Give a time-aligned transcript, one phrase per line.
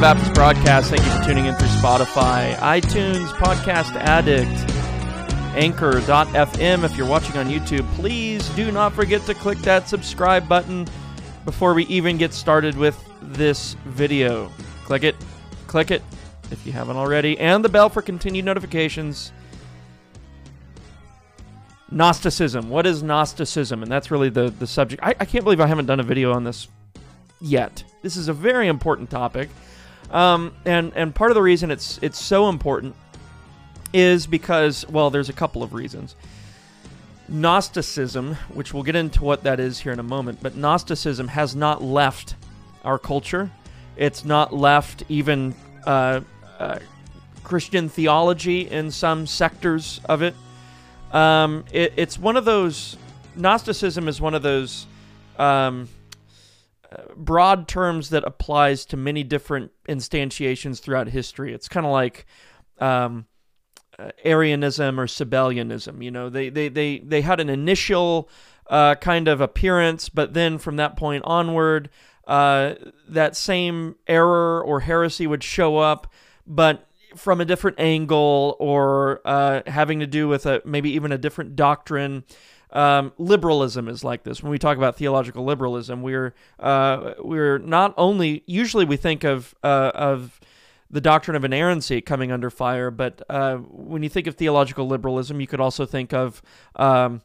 [0.00, 0.88] the Baptist Broadcast.
[0.88, 4.48] Thank you for tuning in through Spotify, iTunes, Podcast Addict,
[5.54, 6.84] Anchor.fm.
[6.84, 10.88] If you're watching on YouTube, please do not forget to click that subscribe button
[11.44, 14.50] before we even get started with this video.
[14.86, 15.16] Click it,
[15.66, 16.02] click it
[16.50, 19.32] if you haven't already, and the bell for continued notifications.
[21.90, 22.70] Gnosticism.
[22.70, 23.82] What is Gnosticism?
[23.82, 25.02] And that's really the, the subject.
[25.02, 26.68] I, I can't believe I haven't done a video on this
[27.38, 27.84] yet.
[28.00, 29.50] This is a very important topic.
[30.10, 32.96] Um, and, and part of the reason it's, it's so important
[33.92, 36.16] is because, well, there's a couple of reasons.
[37.28, 41.54] Gnosticism, which we'll get into what that is here in a moment, but Gnosticism has
[41.54, 42.34] not left
[42.84, 43.50] our culture.
[43.96, 45.54] It's not left even
[45.86, 46.20] uh,
[46.58, 46.78] uh,
[47.44, 50.34] Christian theology in some sectors of it.
[51.12, 52.96] Um, it, it's one of those.
[53.36, 54.86] Gnosticism is one of those
[55.38, 55.88] um,
[57.16, 61.54] broad terms that applies to many different instantiations throughout history.
[61.54, 62.26] It's kind of like
[62.78, 63.26] um,
[63.98, 66.02] uh, Arianism or Sabellianism.
[66.02, 68.28] You know, they they they they had an initial
[68.68, 71.90] uh, kind of appearance, but then from that point onward,
[72.26, 72.74] uh,
[73.08, 76.12] that same error or heresy would show up,
[76.46, 81.18] but from a different angle or uh, having to do with a maybe even a
[81.18, 82.24] different doctrine.
[82.72, 84.42] Um, liberalism is like this.
[84.42, 89.54] When we talk about theological liberalism, we're uh, we're not only usually we think of
[89.62, 90.40] uh, of
[90.90, 95.40] the doctrine of inerrancy coming under fire, but uh, when you think of theological liberalism,
[95.40, 96.42] you could also think of
[96.76, 97.22] um,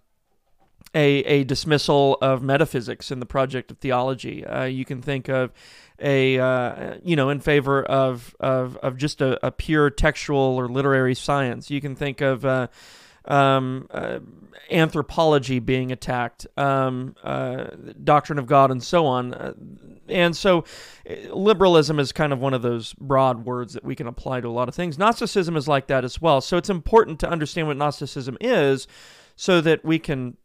[0.94, 4.46] a, a dismissal of metaphysics in the project of theology.
[4.46, 5.52] Uh, you can think of
[6.00, 10.68] a uh, you know in favor of of, of just a, a, pure textual or
[10.68, 11.70] literary science.
[11.70, 12.68] You can think of uh,
[13.26, 14.20] um, uh,
[14.72, 17.66] anthropology being attacked, um, uh,
[18.04, 19.34] doctrine of God, and so on.
[19.34, 19.54] Uh,
[20.08, 20.64] and so,
[21.30, 24.50] liberalism is kind of one of those broad words that we can apply to a
[24.50, 24.98] lot of things.
[24.98, 26.42] Gnosticism is like that as well.
[26.42, 28.88] So it's important to understand what Gnosticism is,
[29.36, 30.38] so that we can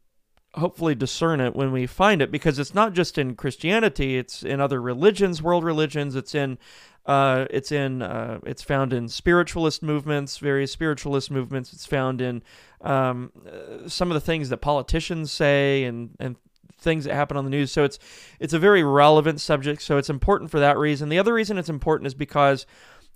[0.55, 4.61] hopefully discern it when we find it because it's not just in Christianity, it's in
[4.61, 6.59] other religions, world religions, it's in
[7.07, 11.73] uh, it's in uh, it's found in spiritualist movements, various spiritualist movements.
[11.73, 12.43] It's found in
[12.83, 16.37] um, uh, some of the things that politicians say and and
[16.79, 17.73] things that happen on the news.
[17.73, 17.99] So it's
[18.39, 19.83] it's a very relevant subject.
[19.83, 21.09] So it's important for that reason.
[21.09, 22.67] The other reason it's important is because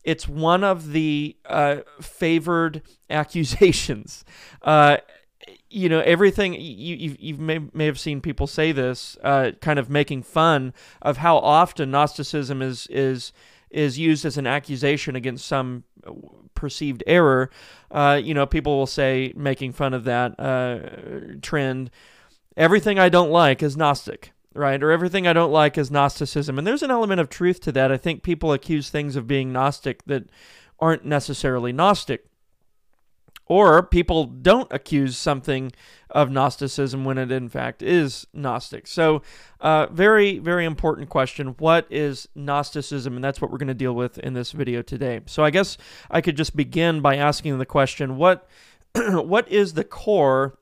[0.02, 4.24] it's one of the uh, favored accusations.
[4.62, 4.98] Uh,
[5.68, 9.90] you know everything you you you may may have seen people say this, kind of
[9.90, 10.72] making fun
[11.02, 13.32] of how often Gnosticism is is
[13.74, 15.84] is used as an accusation against some
[16.54, 17.50] perceived error.
[17.90, 21.90] Uh, you know, people will say, making fun of that uh, trend,
[22.56, 24.30] everything I don't like is Gnostic.
[24.56, 26.58] Right, or everything I don't like is Gnosticism.
[26.58, 27.90] And there's an element of truth to that.
[27.90, 30.28] I think people accuse things of being Gnostic that
[30.78, 32.26] aren't necessarily Gnostic.
[33.46, 35.72] Or people don't accuse something
[36.10, 38.86] of Gnosticism when it in fact is Gnostic.
[38.86, 39.20] So,
[39.60, 41.48] uh, very, very important question.
[41.58, 43.16] What is Gnosticism?
[43.16, 45.20] And that's what we're going to deal with in this video today.
[45.26, 45.76] So, I guess
[46.10, 48.48] I could just begin by asking the question what,
[48.94, 50.58] what is the core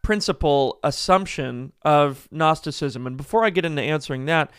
[0.00, 3.06] principle assumption of Gnosticism?
[3.06, 4.50] And before I get into answering that,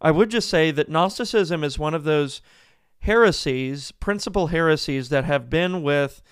[0.00, 2.42] I would just say that Gnosticism is one of those
[3.00, 6.22] heresies, principal heresies that have been with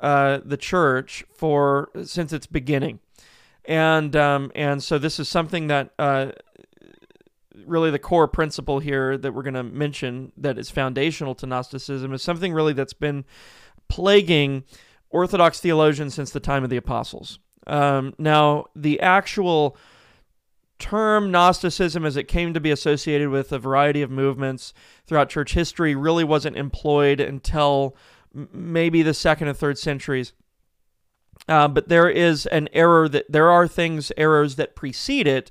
[0.00, 3.00] uh, the church for since its beginning,
[3.64, 6.32] and um, and so this is something that uh,
[7.66, 12.12] really the core principle here that we're going to mention that is foundational to Gnosticism
[12.12, 13.24] is something really that's been
[13.88, 14.64] plaguing
[15.10, 17.38] Orthodox theologians since the time of the apostles.
[17.66, 19.76] Um, now, the actual
[20.78, 24.72] term Gnosticism, as it came to be associated with a variety of movements
[25.06, 27.96] throughout church history, really wasn't employed until
[28.52, 30.32] maybe the second or third centuries.
[31.48, 35.50] Uh, but there is an error that there are things, errors that precede it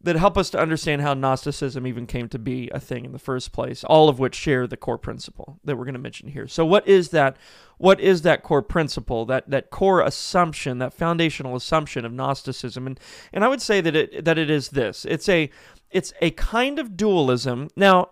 [0.00, 3.18] that help us to understand how Gnosticism even came to be a thing in the
[3.18, 6.46] first place, all of which share the core principle that we're going to mention here.
[6.46, 7.36] So what is that
[7.78, 12.86] what is that core principle, that that core assumption, that foundational assumption of Gnosticism?
[12.86, 13.00] And
[13.32, 15.04] and I would say that it that it is this.
[15.04, 15.50] It's a
[15.90, 17.68] it's a kind of dualism.
[17.74, 18.10] Now,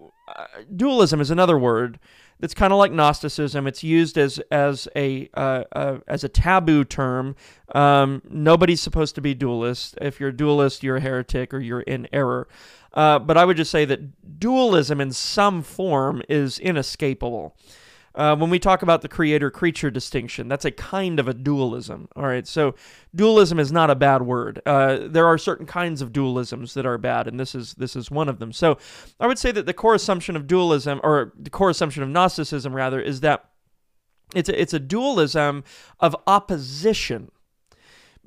[0.00, 2.00] uh, dualism is another word
[2.40, 3.66] that's kind of like Gnosticism.
[3.66, 7.36] It's used as as a uh, uh, as a taboo term.
[7.74, 9.98] Um, nobody's supposed to be dualist.
[10.00, 12.48] If you're a dualist, you're a heretic or you're in error.
[12.94, 17.56] Uh, but I would just say that dualism in some form is inescapable.
[18.18, 22.08] Uh, when we talk about the creator creature distinction, that's a kind of a dualism.
[22.16, 22.74] All right, so
[23.14, 24.60] dualism is not a bad word.
[24.66, 28.10] Uh, there are certain kinds of dualisms that are bad, and this is this is
[28.10, 28.52] one of them.
[28.52, 28.76] So
[29.20, 32.74] I would say that the core assumption of dualism, or the core assumption of Gnosticism,
[32.74, 33.50] rather, is that
[34.34, 35.62] it's a, it's a dualism
[36.00, 37.30] of opposition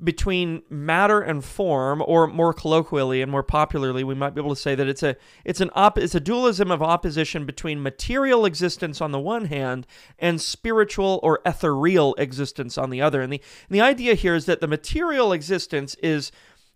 [0.02, 4.60] between matter and form, or more colloquially and more popularly, we might be able to
[4.60, 9.00] say that it's a it's an op, it's a dualism of opposition between material existence
[9.00, 9.86] on the one hand
[10.18, 13.22] and spiritual or ethereal existence on the other.
[13.22, 16.32] And the and the idea here is that the material existence is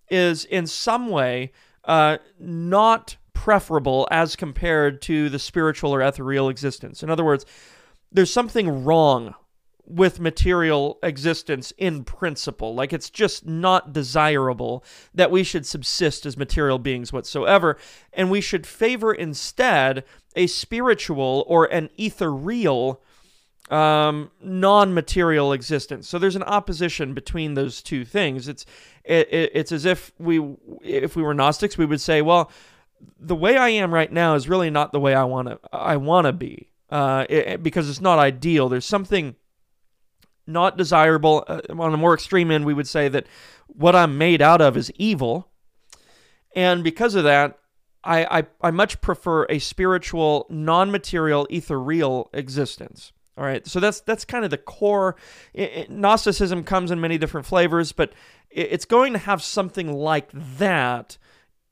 [0.09, 1.53] is in some way
[1.85, 7.03] uh, not preferable as compared to the spiritual or ethereal existence.
[7.03, 7.45] In other words,
[8.13, 9.35] there's something wrong
[9.87, 12.75] with material existence in principle.
[12.75, 14.85] Like it's just not desirable
[15.15, 17.77] that we should subsist as material beings whatsoever.
[18.13, 20.05] And we should favor instead
[20.35, 23.01] a spiritual or an ethereal
[23.71, 26.09] um, non-material existence.
[26.09, 28.49] So there's an opposition between those two things.
[28.49, 28.65] It's
[29.05, 30.41] it, it's as if we
[30.83, 32.51] if we were Gnostics, we would say, well,
[33.19, 35.97] the way I am right now is really not the way I want to I
[35.97, 36.71] want to be.
[36.89, 38.69] Uh, it, because it's not ideal.
[38.69, 39.35] There's something
[40.47, 41.45] not desirable.
[41.47, 43.27] Uh, on a more extreme end, we would say that
[43.67, 45.49] what I'm made out of is evil.
[46.55, 47.59] And because of that,
[48.05, 53.13] I, I, I much prefer a spiritual, non material, ethereal existence.
[53.39, 55.15] All right, so that's that's kind of the core.
[55.53, 58.15] It, it, Gnosticism comes in many different flavors, but
[58.51, 61.19] it, it's going to have something like that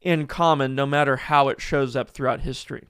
[0.02, 2.88] in common, no matter how it shows up throughout history.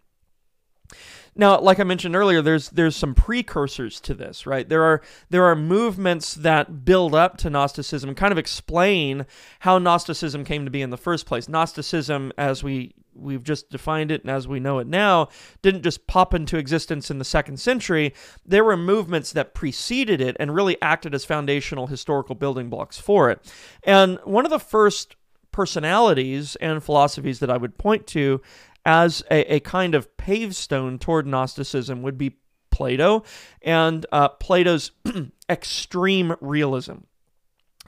[1.36, 4.68] Now, like I mentioned earlier, there's there's some precursors to this, right?
[4.68, 9.26] There are there are movements that build up to Gnosticism kind of explain
[9.60, 11.48] how Gnosticism came to be in the first place.
[11.48, 15.28] Gnosticism, as we we've just defined it and as we know it now,
[15.62, 18.12] didn't just pop into existence in the second century.
[18.44, 23.30] There were movements that preceded it and really acted as foundational historical building blocks for
[23.30, 23.52] it.
[23.84, 25.16] And one of the first
[25.52, 28.40] personalities and philosophies that I would point to
[28.84, 32.36] as a, a kind of pavestone toward Gnosticism would be
[32.70, 33.22] Plato
[33.62, 34.90] and uh, Plato's
[35.48, 36.96] extreme realism.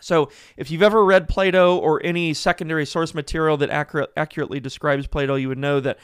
[0.00, 5.06] So, if you've ever read Plato or any secondary source material that accurate, accurately describes
[5.06, 5.98] Plato, you would know that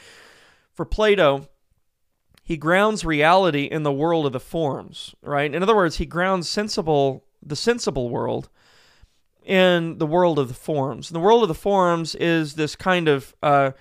[0.73, 1.47] for Plato,
[2.43, 5.53] he grounds reality in the world of the forms, right?
[5.53, 8.49] In other words, he grounds sensible the sensible world
[9.45, 11.09] in the world of the forms.
[11.09, 13.71] And the world of the forms is this kind of uh,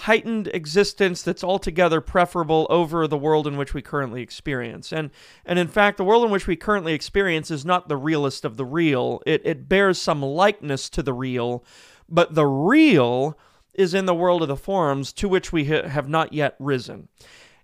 [0.00, 4.92] heightened existence that's altogether preferable over the world in which we currently experience.
[4.92, 5.10] And
[5.46, 8.58] and in fact, the world in which we currently experience is not the realest of
[8.58, 9.22] the real.
[9.24, 11.64] It it bears some likeness to the real,
[12.08, 13.38] but the real
[13.72, 17.08] is in the world of the forms to which we ha- have not yet risen.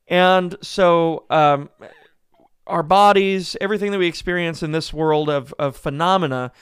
[0.08, 1.70] And so um,
[2.67, 6.52] our bodies, everything that we experience in this world of, of phenomena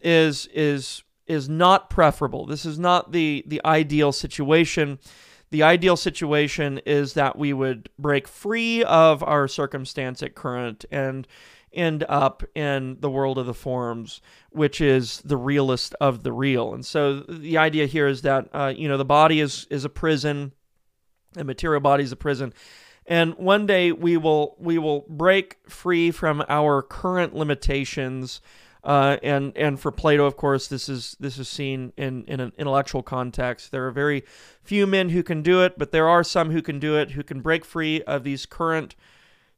[0.00, 2.46] is is is not preferable.
[2.46, 4.98] This is not the the ideal situation.
[5.50, 11.26] The ideal situation is that we would break free of our circumstance at current and
[11.72, 14.20] end up in the world of the forms,
[14.50, 16.74] which is the realest of the real.
[16.74, 19.90] And so the idea here is that uh, you know the body is is a
[19.90, 20.52] prison,
[21.32, 22.52] the material body is a prison,
[23.06, 28.40] and one day we will we will break free from our current limitations
[28.84, 32.52] uh, and and for Plato, of course, this is this is seen in in an
[32.58, 33.70] intellectual context.
[33.70, 34.24] There are very
[34.62, 37.22] few men who can do it, but there are some who can do it, who
[37.22, 38.94] can break free of these current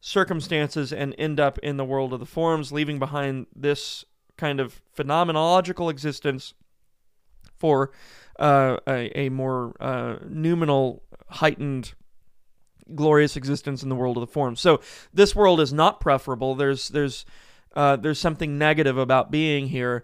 [0.00, 4.04] circumstances and end up in the world of the forms, leaving behind this
[4.36, 6.54] kind of phenomenological existence
[7.58, 7.90] for
[8.38, 11.92] uh, a, a, more uh, noumenal, heightened
[12.94, 14.60] glorious existence in the world of the forms.
[14.60, 14.80] So
[15.12, 16.54] this world is not preferable.
[16.54, 17.24] There's there's
[17.74, 20.02] uh, there's something negative about being here,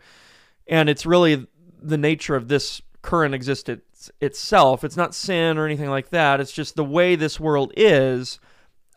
[0.67, 1.47] and it's really
[1.81, 4.85] the nature of this current existence itself.
[4.85, 6.41] It's not sin or anything like that.
[6.41, 8.41] It's just the way this world is,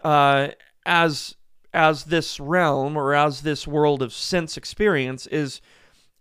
[0.04, 0.50] uh,
[0.86, 1.36] as
[1.74, 5.62] as this realm or as this world of sense experience is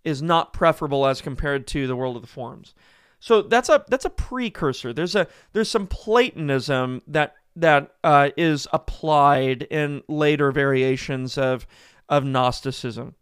[0.05, 2.75] is not preferable as compared to the world of the forms.
[3.21, 4.93] So that's a that's a precursor.
[4.93, 11.67] There's a there's some Platonism that that uh, is applied in later variations of
[12.09, 13.15] of Gnosticism.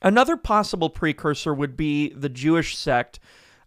[0.00, 3.18] Another possible precursor would be the Jewish sect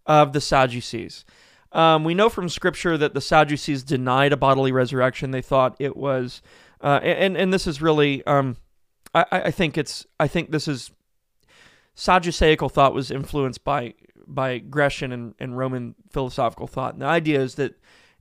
[0.06, 1.24] of the Sadducees.
[1.72, 5.30] Um, we know from Scripture that the Sadducees denied a bodily resurrection.
[5.30, 6.42] They thought it was,
[6.80, 8.56] uh, and and this is really, um,
[9.14, 10.90] I, I think it's, I think this is,
[11.96, 13.94] Sadduceical thought was influenced by
[14.26, 16.94] by Grecian and, and Roman philosophical thought.
[16.94, 17.78] And the idea is that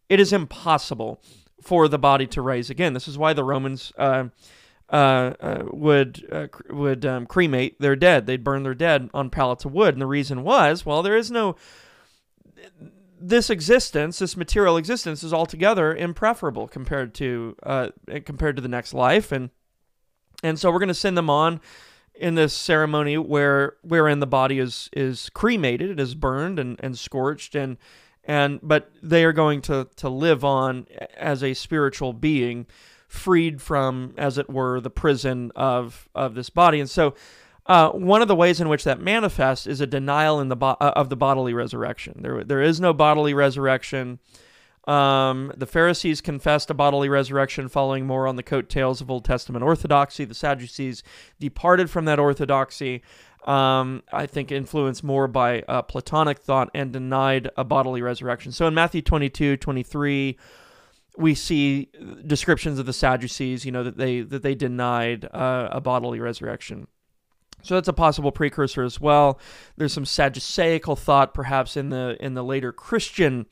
[0.10, 1.22] it is impossible
[1.62, 2.94] for the body to rise again.
[2.94, 3.94] This is why the Romans.
[3.98, 4.25] Uh,
[4.92, 8.26] uh, uh, would uh, would um, cremate their dead.
[8.26, 11.32] They'd burn their dead on pallets of wood, and the reason was, well, there is
[11.32, 11.56] no
[13.22, 17.90] this existence, this material existence, is altogether impreferable compared to uh,
[18.26, 19.50] compared to the next life, and
[20.44, 21.62] and so we're going to send them on
[22.14, 26.98] in this ceremony where wherein the body is is cremated, it is burned and, and
[26.98, 27.78] scorched, and
[28.24, 32.66] and but they are going to to live on as a spiritual being
[33.12, 36.80] freed from, as it were, the prison of of this body.
[36.80, 37.13] And so,
[37.65, 40.77] uh, one of the ways in which that manifests is a denial in the bo-
[40.80, 42.22] uh, of the bodily resurrection.
[42.22, 44.20] There there is no bodily resurrection.
[44.88, 49.63] Um, the Pharisees confessed a bodily resurrection following more on the coattails of Old Testament
[49.63, 50.25] orthodoxy.
[50.25, 51.03] The Sadducees
[51.39, 53.03] departed from that orthodoxy.
[53.46, 58.51] Um, I think influenced more by uh, Platonic thought and denied a bodily resurrection.
[58.51, 60.38] So in Matthew 22, 23,
[61.18, 61.89] we see
[62.25, 66.88] descriptions of the Sadducees, you know, that they that they denied uh, a bodily resurrection.
[67.63, 69.39] So that's a possible precursor as well.
[69.77, 73.46] There's some Sadduceical thought, perhaps in the in the later Christian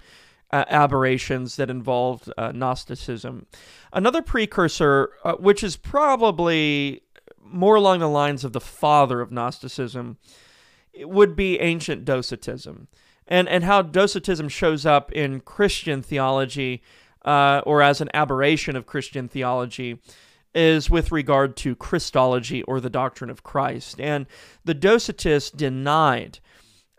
[0.51, 3.45] uh, aberrations that involved uh, Gnosticism.
[3.93, 7.03] Another precursor, uh, which is probably
[7.43, 10.17] more along the lines of the father of Gnosticism,
[11.01, 12.87] would be ancient Docetism,
[13.27, 16.81] and and how Docetism shows up in Christian theology
[17.25, 19.99] uh, or as an aberration of Christian theology
[20.55, 23.99] is with regard to Christology or the doctrine of Christ.
[23.99, 24.25] And
[24.65, 26.39] the Docetists denied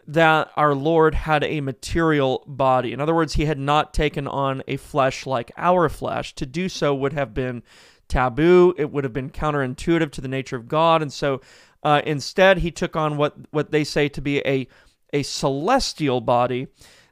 [0.07, 2.93] that our Lord had a material body.
[2.93, 6.35] In other words, he had not taken on a flesh like our flesh.
[6.37, 7.62] To do so would have been
[8.09, 11.00] taboo, it would have been counterintuitive to the nature of God.
[11.00, 11.41] And so
[11.83, 14.67] uh, instead, he took on what, what they say to be a,
[15.12, 16.67] a celestial body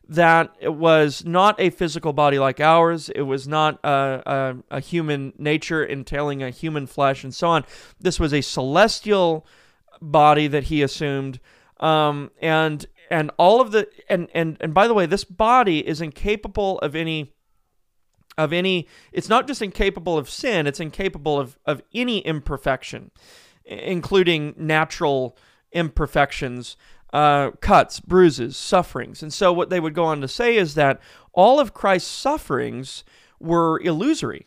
[0.08, 3.10] that it was not a physical body like ours.
[3.10, 4.22] It was not a,
[4.70, 7.64] a, a, human nature entailing a human flesh and so on.
[8.00, 9.46] This was a celestial
[10.00, 11.40] body that he assumed.
[11.78, 16.00] Um, and and all of the and, and and by the way, this body is
[16.00, 17.34] incapable of any
[18.36, 23.10] of any it's not just incapable of sin, it's incapable of, of any imperfection,
[23.64, 25.36] including natural
[25.72, 26.76] imperfections
[27.12, 29.22] uh, cuts, bruises, sufferings.
[29.22, 31.00] And so, what they would go on to say is that
[31.32, 33.04] all of Christ's sufferings
[33.40, 34.46] were illusory.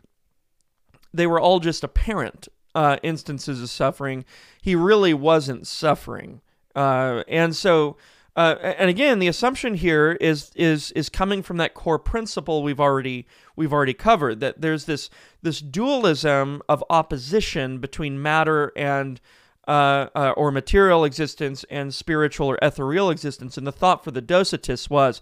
[1.13, 4.25] They were all just apparent uh, instances of suffering.
[4.62, 6.41] He really wasn't suffering.
[6.75, 7.98] Uh, and so,
[8.36, 12.80] uh, and again, the assumption here is is is coming from that core principle we've
[12.80, 13.27] already
[13.58, 15.10] we've already covered that there's this
[15.41, 19.20] this dualism of opposition between matter and
[19.68, 23.58] uh, uh, or material existence and spiritual or ethereal existence.
[23.58, 25.22] And the thought for the Docetists was,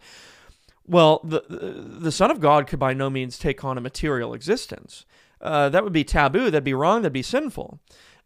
[0.87, 5.05] well, the the Son of God could by no means take on a material existence.
[5.41, 6.45] Uh, that would be taboo.
[6.45, 7.01] That'd be wrong.
[7.01, 7.79] That'd be sinful.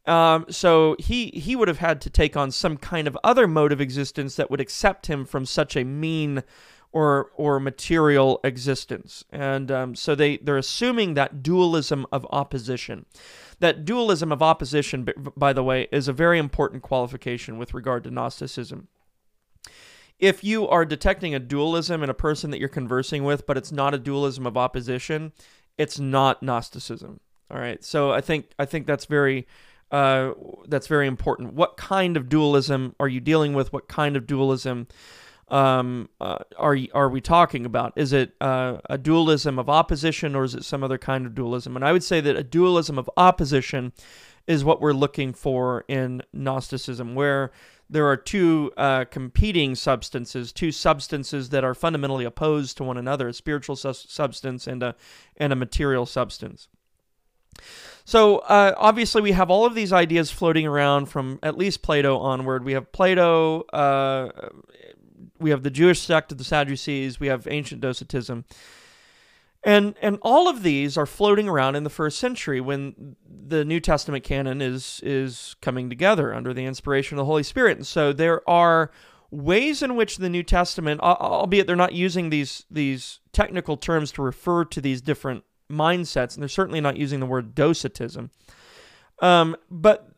[0.05, 3.71] Um, so he he would have had to take on some kind of other mode
[3.71, 6.43] of existence that would accept him from such a mean
[6.91, 9.23] or or material existence.
[9.31, 13.05] And um, so they they're assuming that dualism of opposition.
[13.63, 18.11] That dualism of opposition, by the way, is a very important qualification with regard to
[18.11, 18.89] Gnosticism.
[20.19, 23.71] If you are detecting a dualism in a person that you're conversing with, but it's
[23.71, 25.31] not a dualism of opposition,
[25.77, 27.21] it's not Gnosticism.
[27.49, 27.81] All right.
[27.85, 29.47] So I think I think that's very
[29.91, 30.33] uh,
[30.67, 31.53] that's very important.
[31.53, 33.71] What kind of dualism are you dealing with?
[33.71, 34.87] What kind of dualism
[35.53, 37.93] um, uh, are are we talking about?
[37.95, 41.75] Is it uh, a dualism of opposition, or is it some other kind of dualism?
[41.75, 43.93] And I would say that a dualism of opposition
[44.47, 47.51] is what we're looking for in Gnosticism, where
[47.87, 53.27] there are two uh, competing substances, two substances that are fundamentally opposed to one another:
[53.27, 54.95] a spiritual su- substance and a
[55.37, 56.67] and a material substance.
[58.05, 62.17] So uh, obviously, we have all of these ideas floating around from at least Plato
[62.17, 62.65] onward.
[62.65, 64.49] We have Plato uh,
[65.39, 68.45] we have the Jewish sect of the Sadducees, we have ancient Docetism.
[69.63, 73.79] And and all of these are floating around in the first century when the New
[73.79, 77.77] Testament canon is is coming together under the inspiration of the Holy Spirit.
[77.77, 78.91] And so there are
[79.31, 84.21] ways in which the New Testament, albeit they're not using these these technical terms to
[84.21, 88.31] refer to these different mindsets, and they're certainly not using the word docetism.
[89.19, 90.09] Um, but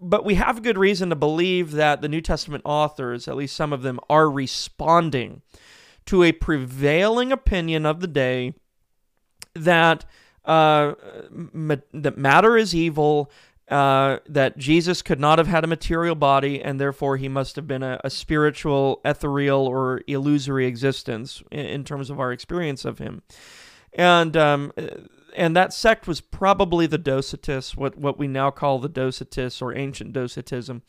[0.00, 3.72] but we have good reason to believe that the New Testament authors, at least some
[3.72, 5.42] of them, are responding
[6.06, 8.54] to a prevailing opinion of the day
[9.54, 10.04] that
[10.44, 10.94] uh,
[11.30, 13.30] ma- that matter is evil,
[13.70, 17.66] uh, that Jesus could not have had a material body, and therefore he must have
[17.66, 22.98] been a, a spiritual, ethereal, or illusory existence in, in, terms of our experience of
[22.98, 23.20] him.
[23.92, 24.72] And um,
[25.36, 29.76] and that sect was probably the Docetists, what what we now call the Docetists or
[29.76, 30.82] ancient Docetism.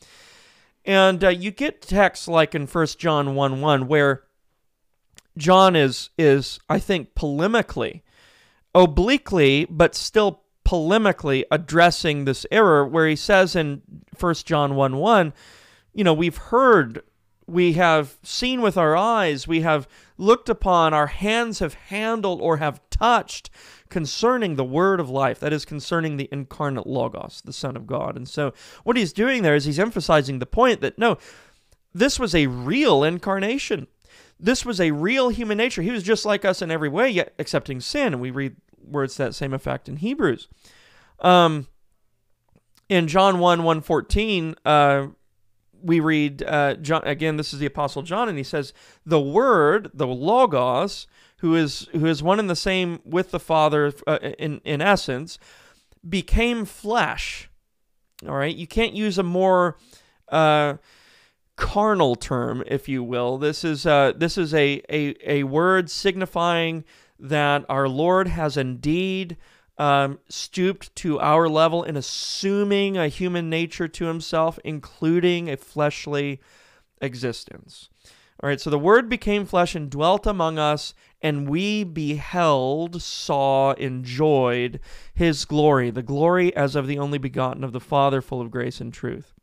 [0.84, 4.24] And uh, you get texts like in First John one one where
[5.36, 8.02] John is is I think polemically,
[8.74, 13.82] obliquely, but still polemically addressing this error, where he says in
[14.14, 15.32] First John one one,
[15.92, 17.02] you know, we've heard,
[17.46, 22.58] we have seen with our eyes, we have looked upon, our hands have handled or
[22.58, 23.50] have touched
[23.90, 28.16] concerning the word of life, that is, concerning the incarnate Logos, the Son of God.
[28.16, 28.54] And so,
[28.84, 31.18] what he's doing there is he's emphasizing the point that no,
[31.92, 33.88] this was a real incarnation.
[34.38, 35.82] This was a real human nature.
[35.82, 38.14] He was just like us in every way, yet accepting sin.
[38.14, 40.48] And we read words to that same effect in Hebrews.
[41.18, 41.66] Um,
[42.88, 45.08] in John 1 114, uh,
[45.82, 48.72] we read, uh, John, again, this is the Apostle John, and he says,
[49.04, 51.06] The Word, the Logos,
[51.40, 55.38] who is who is one and the same with the Father uh, in in essence,
[56.06, 57.48] became flesh.
[58.28, 59.78] All right, you can't use a more
[60.28, 60.74] uh,
[61.56, 63.38] carnal term, if you will.
[63.38, 66.84] This is uh, this is a, a a word signifying
[67.18, 69.38] that our Lord has indeed
[69.78, 76.40] um, stooped to our level in assuming a human nature to himself, including a fleshly
[77.00, 77.88] existence.
[78.42, 83.72] All right, so the Word became flesh and dwelt among us, and we beheld, saw,
[83.72, 84.80] enjoyed
[85.12, 88.80] his glory, the glory as of the only begotten of the Father, full of grace
[88.80, 89.34] and truth.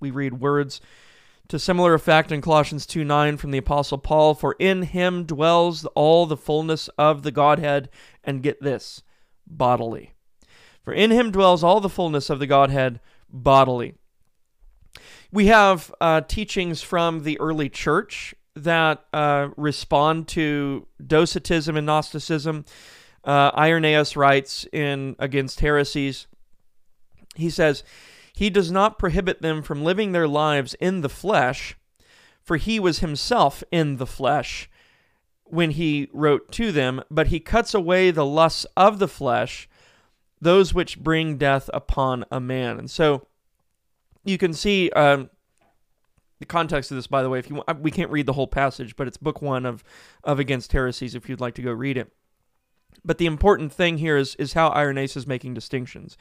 [0.00, 0.80] We read words
[1.48, 5.84] to similar effect in Colossians 2 9 from the Apostle Paul, For in him dwells
[5.94, 7.90] all the fullness of the Godhead,
[8.24, 9.02] and get this,
[9.46, 10.14] bodily.
[10.82, 13.96] For in him dwells all the fullness of the Godhead bodily.
[15.34, 22.66] We have uh, teachings from the early church that uh, respond to Docetism and Gnosticism.
[23.24, 26.26] Uh, Irenaeus writes in Against Heresies,
[27.34, 27.82] he says,
[28.34, 31.76] He does not prohibit them from living their lives in the flesh,
[32.42, 34.68] for he was himself in the flesh
[35.44, 39.66] when he wrote to them, but he cuts away the lusts of the flesh,
[40.42, 42.78] those which bring death upon a man.
[42.78, 43.28] And so
[44.24, 45.30] you can see um,
[46.38, 48.46] the context of this, by the way, if you want, we can't read the whole
[48.46, 49.84] passage, but it's book one of
[50.24, 51.14] of Against Heresies.
[51.14, 52.12] If you'd like to go read it,
[53.04, 56.16] but the important thing here is is how Irenaeus is making distinctions.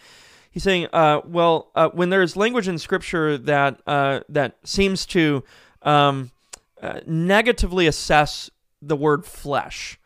[0.52, 5.44] He's saying, uh, well, uh, when there's language in Scripture that uh, that seems to
[5.82, 6.32] um,
[6.82, 8.50] uh, negatively assess
[8.82, 9.98] the word flesh,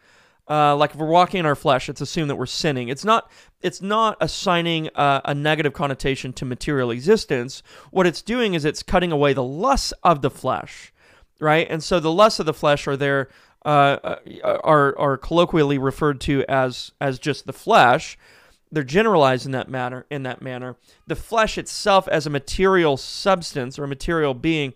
[0.49, 2.89] uh, like if we're walking in our flesh, it's assumed that we're sinning.
[2.89, 3.29] It's not.
[3.65, 7.63] It's not assigning a, a, negative connotation to material existence.
[7.89, 10.93] What it's doing is it's cutting away the lusts of the flesh,
[11.39, 11.65] right?
[11.67, 13.27] And so the lusts of the flesh are there,
[13.65, 18.19] uh, uh are are colloquially referred to as as just the flesh.
[18.71, 20.05] They're generalized in that manner.
[20.11, 20.75] In that manner,
[21.07, 24.75] the flesh itself, as a material substance or a material being,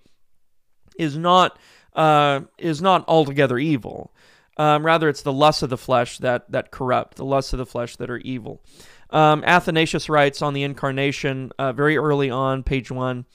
[0.97, 1.59] is not
[1.93, 4.11] uh, is not altogether evil.
[4.59, 7.65] Um, rather, it's the lusts of the flesh that that corrupt, the lusts of the
[7.65, 8.61] flesh that are evil.
[9.09, 13.25] Um, Athanasius writes on the incarnation uh, very early on, page one.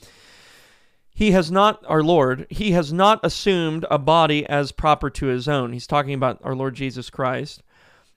[1.15, 5.49] He has not, our Lord, he has not assumed a body as proper to his
[5.49, 5.73] own.
[5.73, 7.63] He's talking about our Lord Jesus Christ.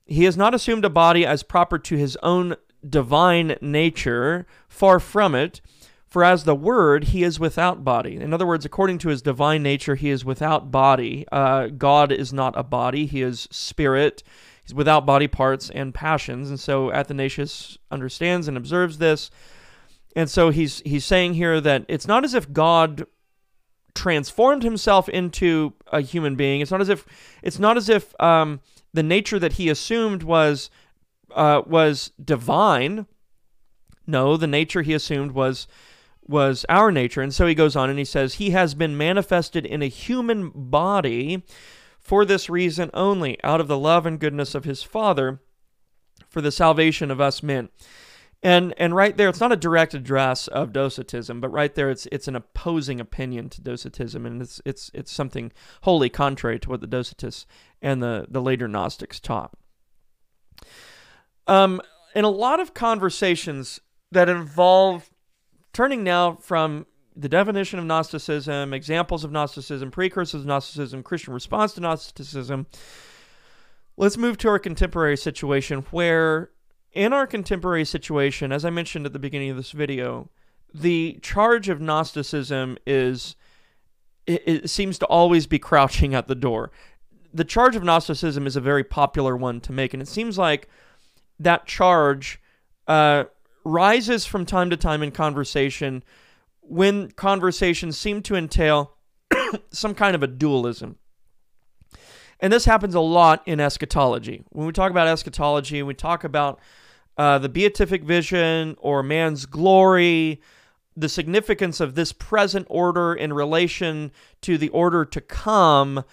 [0.06, 2.56] He has not assumed a body as proper to his own
[2.88, 4.48] divine nature.
[4.68, 5.62] Far from it.
[6.08, 8.16] For as the Word, he is without body.
[8.16, 11.26] In other words, according to his divine nature, he is without body.
[11.32, 14.24] Uh, God is not a body, he is spirit.
[14.64, 16.50] He's without body parts and passions.
[16.50, 19.30] And so Athanasius understands and observes this.
[20.16, 23.06] And so he's he's saying here that it's not as if God
[23.94, 26.62] transformed himself into a human being.
[26.62, 27.06] It's not as if
[27.42, 28.62] it's not as if um,
[28.94, 30.70] the nature that he assumed was
[31.36, 33.08] uh, was divine.
[34.06, 35.68] No, the nature he assumed was
[36.28, 37.22] was our nature.
[37.22, 40.52] And so he goes on and he says, He has been manifested in a human
[40.54, 41.44] body
[42.00, 45.42] for this reason only, out of the love and goodness of his Father,
[46.30, 47.70] for the salvation of us men.
[48.44, 52.08] And and right there, it's not a direct address of Docetism, but right there, it's
[52.12, 56.82] it's an opposing opinion to Docetism, and it's it's it's something wholly contrary to what
[56.82, 57.46] the Docetists
[57.82, 59.54] and the the later Gnostics taught.
[61.48, 61.82] Um,
[62.14, 63.80] in a lot of conversations
[64.12, 65.10] that involve
[65.78, 71.74] turning now from the definition of Gnosticism, examples of Gnosticism, precursors of Gnosticism, Christian response
[71.74, 72.66] to Gnosticism,
[73.96, 76.50] let's move to our contemporary situation where,
[76.94, 80.32] in our contemporary situation, as I mentioned at the beginning of this video,
[80.74, 83.36] the charge of Gnosticism is
[84.26, 86.72] it, seems to always be crouching at the door.
[87.32, 90.70] The charge of Gnosticism is a very popular one to make, and it seems like
[91.40, 92.42] that charge
[92.88, 93.26] uh,
[93.68, 96.04] rises from time to time in conversation
[96.62, 98.94] when conversations seem to entail
[99.72, 100.98] some kind of a dualism.
[102.40, 104.44] And this happens a lot in eschatology.
[104.50, 106.60] When we talk about eschatology, we talk about
[107.18, 110.42] uh, the beatific vision or man's glory,
[110.96, 116.04] the significance of this present order in relation to the order to come.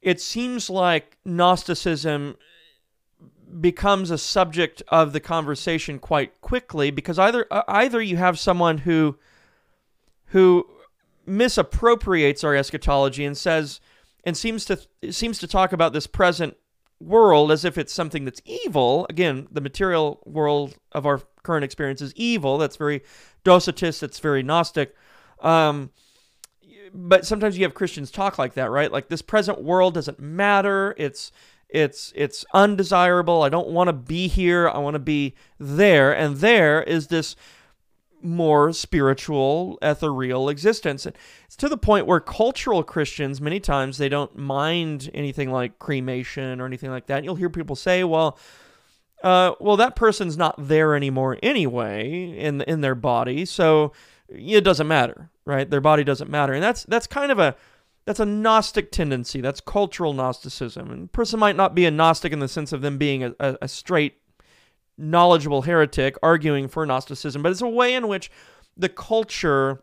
[0.00, 2.36] It seems like Gnosticism
[3.60, 8.78] becomes a subject of the conversation quite quickly because either uh, either you have someone
[8.78, 9.18] who
[10.26, 10.66] who
[11.26, 13.80] misappropriates our eschatology and says
[14.24, 14.78] and seems to
[15.10, 16.56] seems to talk about this present
[17.00, 19.06] world as if it's something that's evil.
[19.08, 22.58] Again, the material world of our current experience is evil.
[22.58, 23.02] That's very
[23.44, 24.00] Docetist.
[24.00, 24.94] That's very Gnostic.
[25.40, 25.90] Um,
[26.92, 28.92] but sometimes you have Christians talk like that, right?
[28.92, 30.94] Like this present world doesn't matter.
[30.98, 31.32] It's
[31.72, 33.42] it's it's undesirable.
[33.42, 34.68] I don't want to be here.
[34.68, 36.12] I want to be there.
[36.12, 37.36] And there is this
[38.22, 41.06] more spiritual, ethereal existence.
[41.06, 45.78] And it's to the point where cultural Christians, many times, they don't mind anything like
[45.78, 47.24] cremation or anything like that.
[47.24, 48.38] You'll hear people say, well,
[49.22, 53.92] uh, well, that person's not there anymore anyway in in their body, so
[54.28, 55.68] it doesn't matter, right?
[55.68, 57.54] Their body doesn't matter, and that's that's kind of a
[58.04, 59.40] that's a Gnostic tendency.
[59.40, 62.80] That's cultural Gnosticism, and a person might not be a Gnostic in the sense of
[62.80, 64.14] them being a, a, a straight
[64.96, 68.30] knowledgeable heretic arguing for Gnosticism, but it's a way in which
[68.76, 69.82] the culture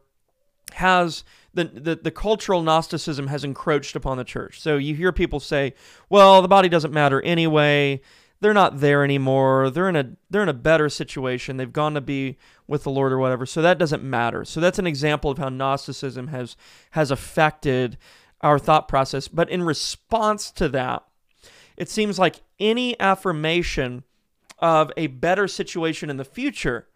[0.74, 4.62] has the, the, the cultural Gnosticism has encroached upon the church.
[4.62, 5.74] So you hear people say,
[6.10, 8.02] well, the body doesn't matter anyway.
[8.40, 9.70] They're not there anymore.
[9.70, 11.58] They're in a they're in a better situation.
[11.58, 13.46] They've gone to be with the Lord or whatever.
[13.46, 14.46] So that doesn't matter.
[14.46, 16.56] So that's an example of how Gnosticism has
[16.92, 17.98] has affected
[18.42, 19.28] our thought process.
[19.28, 21.04] But in response to that,
[21.76, 24.04] it seems like any affirmation
[24.60, 26.88] of a better situation in the future.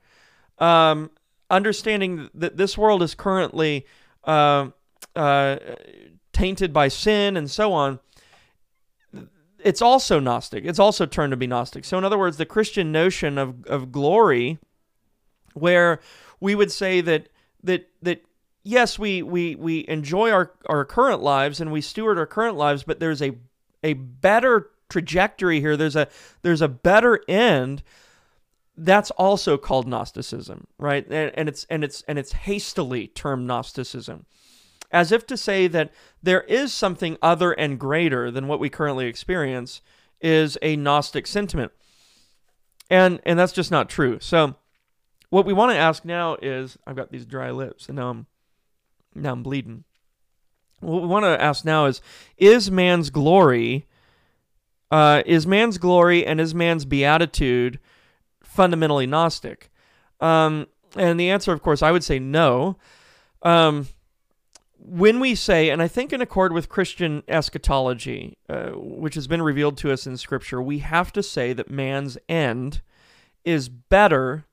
[0.60, 1.12] Um,
[1.50, 3.86] understanding that this world is currently
[4.24, 4.70] uh,
[5.16, 5.58] uh,
[6.34, 8.00] tainted by sin and so on,
[9.64, 10.66] it's also Gnostic.
[10.66, 11.86] It's also turned to be Gnostic.
[11.86, 14.60] So, in other words, the Christian notion of, of glory,
[15.54, 16.00] where
[16.40, 17.30] we would say that
[17.64, 18.24] that that
[18.64, 22.84] yes, we we we enjoy our, our current lives and we steward our current lives,
[22.84, 23.38] but there's a
[23.84, 25.78] a better trajectory here.
[25.78, 26.08] There's a
[26.42, 27.84] there's a better end.
[28.78, 31.06] That's also called Gnosticism, right?
[31.10, 34.26] And, and it's and it's and it's hastily termed Gnosticism,
[34.92, 39.08] as if to say that there is something other and greater than what we currently
[39.08, 39.82] experience
[40.20, 41.72] is a Gnostic sentiment,
[42.90, 44.20] and and that's just not true.
[44.20, 44.56] So,
[45.30, 48.26] what we want to ask now is, I've got these dry lips, and now I'm
[49.16, 49.84] now I'm bleeding.
[50.80, 52.02] What we want to ask now is,
[52.38, 53.86] is man's glory
[54.92, 57.80] uh, is man's glory and is man's beatitude
[58.44, 59.72] fundamentally Gnostic?
[60.20, 62.78] Um, and the answer, of course, I would say no.
[63.42, 63.88] Um,
[64.84, 69.42] when we say, and I think in accord with Christian eschatology, uh, which has been
[69.42, 72.82] revealed to us in Scripture, we have to say that man's end
[73.46, 74.46] is better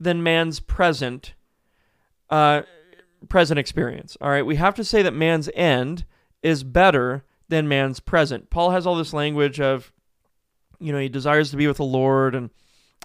[0.00, 1.34] than man's present
[2.30, 2.62] uh,
[3.28, 4.16] present experience.
[4.20, 6.04] All right, we have to say that man's end
[6.42, 8.50] is better than man's present.
[8.50, 9.92] Paul has all this language of,
[10.78, 12.50] you know, he desires to be with the Lord and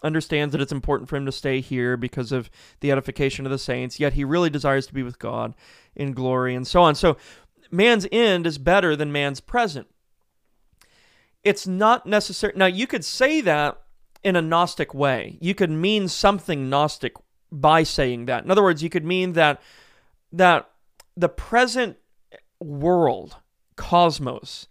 [0.03, 3.57] understands that it's important for him to stay here because of the edification of the
[3.57, 5.53] saints, yet he really desires to be with God
[5.95, 6.95] in glory and so on.
[6.95, 7.17] So
[7.71, 9.87] man's end is better than man's present.
[11.43, 12.53] It's not necessary.
[12.55, 13.79] Now, you could say that
[14.23, 15.37] in a Gnostic way.
[15.41, 17.13] You could mean something Gnostic
[17.51, 18.43] by saying that.
[18.43, 19.61] In other words, you could mean that
[20.31, 20.69] that
[21.15, 21.97] the present
[22.59, 23.35] world
[23.75, 24.67] cosmos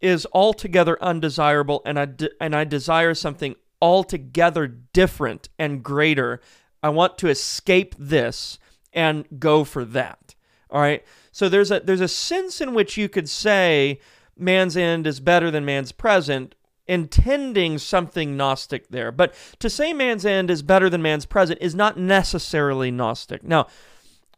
[0.00, 6.40] is altogether undesirable and I de- and I desire something altogether different and greater.
[6.82, 8.58] I want to escape this
[8.92, 10.34] and go for that.
[10.70, 11.04] All right?
[11.32, 14.00] So there's a there's a sense in which you could say
[14.36, 16.54] man's end is better than man's present
[16.88, 19.10] intending something gnostic there.
[19.10, 23.42] But to say man's end is better than man's present is not necessarily gnostic.
[23.42, 23.66] Now,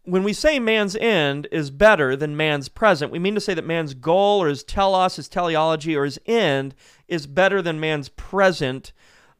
[0.04, 3.66] when we say man's end is better than man's present, we mean to say that
[3.66, 6.74] man's goal or his telos, his teleology, or his end
[7.06, 8.92] is better than man's present.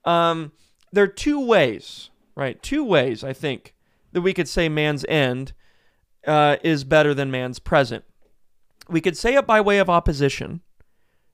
[0.05, 0.53] Um,
[0.93, 2.63] there are two ways, right?
[2.63, 3.75] Two ways, I think,
[4.13, 5.53] that we could say man's end
[6.27, 8.05] uh, is better than man's present.
[8.89, 10.63] We could say it by way of opposition,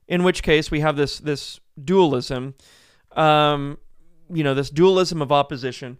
[0.07, 2.55] in which case we have this this dualism,
[3.13, 3.77] um,
[4.29, 5.97] you know, this dualism of opposition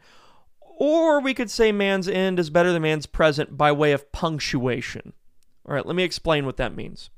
[0.77, 5.13] or we could say man's end is better than man's present by way of punctuation.
[5.67, 7.09] All right, let me explain what that means.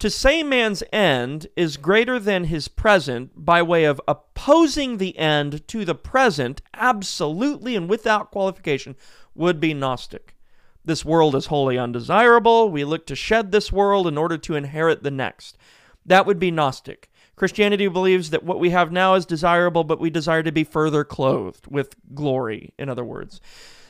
[0.00, 5.66] To say man's end is greater than his present by way of opposing the end
[5.68, 8.94] to the present, absolutely and without qualification,
[9.34, 10.36] would be Gnostic.
[10.84, 12.68] This world is wholly undesirable.
[12.68, 15.56] We look to shed this world in order to inherit the next.
[16.04, 17.10] That would be Gnostic.
[17.34, 21.04] Christianity believes that what we have now is desirable, but we desire to be further
[21.04, 23.40] clothed with glory, in other words.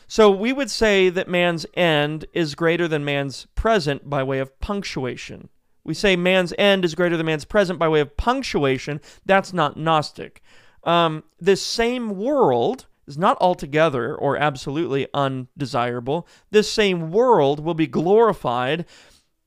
[0.07, 4.59] So we would say that man's end is greater than man's present by way of
[4.61, 5.49] punctuation.
[5.87, 9.01] We say man's end is greater than man's present by way of punctuation.
[9.25, 10.43] That's not Gnostic.
[10.83, 16.27] Um, this same world is not altogether or absolutely undesirable.
[16.51, 18.85] This same world will be glorified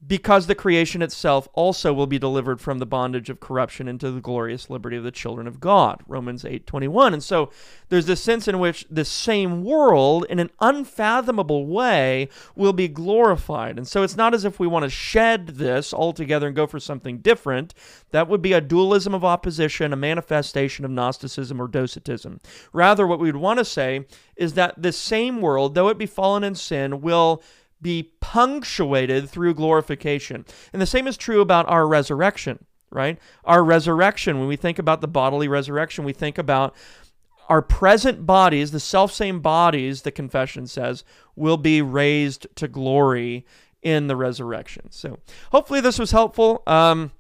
[0.06, 4.22] because the creation itself also will be delivered from the bondage of corruption into the
[4.22, 7.50] glorious liberty of the children of God Romans 8:21 and so
[7.90, 13.78] there's this sense in which the same world in an unfathomable way will be glorified.
[13.78, 16.80] And so it's not as if we want to shed this altogether and go for
[16.80, 17.74] something different.
[18.12, 22.40] That would be a dualism of opposition a manifestation of gnosticism or docetism.
[22.72, 26.06] Rather what we would want to say is that this same world though it be
[26.06, 27.42] fallen in sin will
[27.82, 30.46] be punctuated through glorification.
[30.74, 33.20] And the same is true about our resurrection, right?
[33.46, 36.76] Our resurrection, when we think about the bodily resurrection, we think about
[37.48, 41.04] our present bodies, the self same bodies, the confession says,
[41.36, 43.46] will be raised to glory
[43.82, 44.92] in the resurrection.
[44.92, 45.20] So
[45.52, 46.62] hopefully this was helpful.
[46.68, 47.12] Um,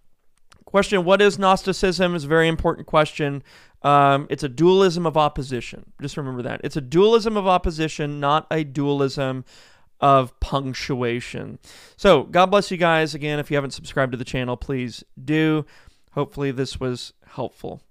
[0.66, 3.44] question What is Gnosticism is a very important question.
[3.82, 5.94] Um, it's a dualism of opposition.
[6.02, 6.62] Just remember that.
[6.64, 9.46] It's a dualism of opposition, not a dualism
[10.02, 11.60] of punctuation.
[11.98, 13.14] So, God bless you guys.
[13.14, 15.66] Again, if you haven't subscribed to the channel, please do.
[16.12, 17.82] Hopefully, this was helpful.